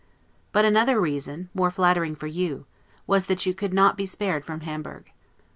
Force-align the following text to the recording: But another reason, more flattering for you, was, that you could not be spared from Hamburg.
But 0.51 0.65
another 0.65 0.99
reason, 0.99 1.49
more 1.53 1.69
flattering 1.69 2.15
for 2.15 2.25
you, 2.25 2.65
was, 3.05 3.27
that 3.27 3.45
you 3.45 3.53
could 3.53 3.71
not 3.71 3.95
be 3.95 4.07
spared 4.07 4.43
from 4.43 4.61
Hamburg. 4.61 5.11